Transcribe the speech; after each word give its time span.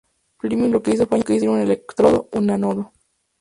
Fleming 0.39 0.71
lo 0.71 0.81
que 0.81 0.89
hizo 0.89 1.05
fue 1.05 1.19
añadir 1.19 1.47
un 1.47 1.59
electrodo, 1.59 2.27
un 2.31 2.49
ánodo. 2.49 2.91